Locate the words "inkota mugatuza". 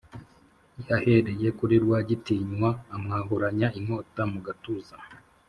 3.79-4.95